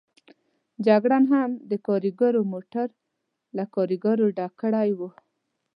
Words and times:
جګړن 0.87 1.23
هم 1.33 1.49
د 1.69 1.71
کاریګرو 1.87 2.41
موټر 2.53 2.87
له 3.57 3.63
کاریګرو 3.75 4.25
ډک 4.37 4.53
کړی 4.61 4.89
و. 4.97 4.99